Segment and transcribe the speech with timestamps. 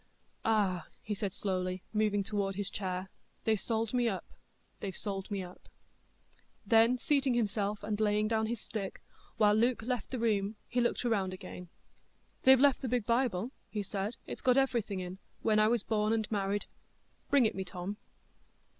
[0.43, 3.11] "Ah!" he said slowly, moving toward his chair,
[3.43, 5.69] "they've sold me up—they've sold me up."
[6.65, 9.03] Then seating himself, and laying down his stick,
[9.37, 11.69] while Luke left the room, he looked round again.
[12.45, 14.17] "They've left the big Bible," he said.
[14.25, 16.65] "It's got everything in,—when I was born and married;
[17.29, 17.97] bring it me, Tom."